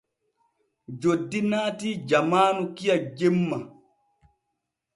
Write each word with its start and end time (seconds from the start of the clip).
Joddi 1.01 1.39
naatii 1.49 1.93
jamaanu 2.13 2.61
kiya 2.79 2.97
jemma. 3.21 3.57